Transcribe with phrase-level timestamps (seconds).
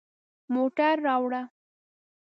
[0.53, 1.41] موټر راوړه